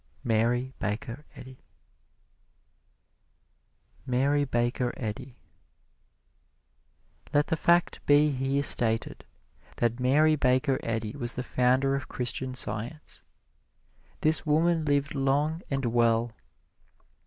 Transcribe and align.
Mary 0.23 0.73
Baker 0.79 1.25
Eddy 1.35 1.59
MARY 4.07 4.45
BAKER 4.45 4.91
EDDY 4.97 5.37
Let 7.35 7.45
the 7.45 7.55
fact 7.55 8.03
be 8.07 8.31
here 8.31 8.63
stated 8.63 9.25
that 9.77 9.99
Mary 9.99 10.35
Baker 10.35 10.79
Eddy 10.81 11.15
was 11.15 11.35
the 11.35 11.43
founder 11.43 11.93
of 11.93 12.09
Christian 12.09 12.55
Science. 12.55 13.21
This 14.21 14.43
woman 14.43 14.85
lived 14.85 15.13
long 15.13 15.61
and 15.69 15.85
well. 15.85 16.31